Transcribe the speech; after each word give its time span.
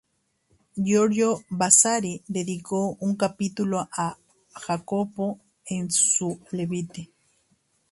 Giorgio 0.77 1.43
Vasari 1.51 2.23
dedicó 2.27 2.97
un 3.01 3.15
capítulo 3.15 3.87
a 3.95 4.17
Jacopo 4.55 5.39
en 5.67 5.91
su 5.91 6.39
Le 6.53 6.65
Vite. 6.65 7.11